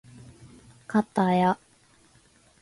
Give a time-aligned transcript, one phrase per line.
[0.87, 1.59] かたや